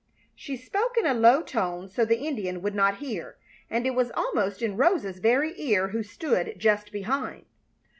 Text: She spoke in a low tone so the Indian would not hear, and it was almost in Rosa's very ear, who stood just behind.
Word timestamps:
She 0.33 0.57
spoke 0.57 0.97
in 0.97 1.05
a 1.05 1.13
low 1.13 1.43
tone 1.43 1.87
so 1.87 2.03
the 2.05 2.25
Indian 2.25 2.63
would 2.63 2.73
not 2.73 2.97
hear, 2.97 3.37
and 3.69 3.85
it 3.85 3.93
was 3.93 4.09
almost 4.15 4.63
in 4.63 4.75
Rosa's 4.75 5.19
very 5.19 5.53
ear, 5.61 5.89
who 5.89 6.01
stood 6.01 6.55
just 6.57 6.91
behind. 6.91 7.45